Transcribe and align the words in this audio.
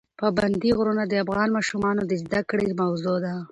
پابندي 0.19 0.71
غرونه 0.77 1.03
د 1.07 1.13
افغان 1.23 1.49
ماشومانو 1.57 2.01
د 2.05 2.11
زده 2.23 2.41
کړې 2.49 2.69
موضوع 2.81 3.17
ده. 3.25 3.33